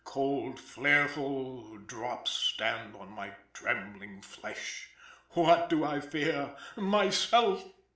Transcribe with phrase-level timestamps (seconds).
[0.03, 4.89] Cold, flareful drops stand on my trembling flesh.
[5.33, 6.55] What do I fear?
[6.75, 7.63] Myself!